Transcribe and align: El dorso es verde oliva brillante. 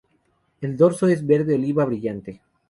El 0.61 0.77
dorso 0.77 1.07
es 1.07 1.27
verde 1.27 1.53
oliva 1.53 1.85
brillante. 1.85 2.41